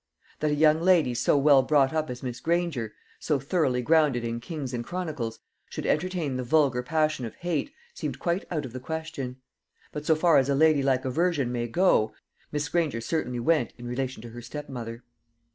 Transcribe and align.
That 0.39 0.49
a 0.49 0.55
young 0.55 0.81
lady 0.81 1.13
so 1.13 1.37
well 1.37 1.61
brought 1.61 1.93
up 1.93 2.09
as 2.09 2.23
Miss 2.23 2.39
Granger 2.39 2.95
so 3.19 3.37
thoroughly 3.39 3.83
grounded 3.83 4.23
in 4.23 4.39
Kings 4.39 4.73
and 4.73 4.83
Chronicles 4.83 5.37
should 5.69 5.85
entertain 5.85 6.37
the 6.37 6.43
vulgar 6.43 6.81
passion 6.81 7.23
of 7.23 7.35
hate, 7.35 7.71
seemed 7.93 8.17
quite 8.17 8.43
out 8.49 8.65
of 8.65 8.73
the 8.73 8.79
question; 8.79 9.37
but 9.91 10.03
so 10.03 10.15
far 10.15 10.37
as 10.37 10.49
a 10.49 10.55
ladylike 10.55 11.05
aversion 11.05 11.51
may 11.51 11.67
go, 11.67 12.15
Miss 12.51 12.67
Granger 12.67 12.99
certainly 12.99 13.39
went 13.39 13.73
in 13.77 13.85
relation 13.85 14.23
to 14.23 14.29
her 14.29 14.41
step 14.41 14.69
mother. 14.69 15.03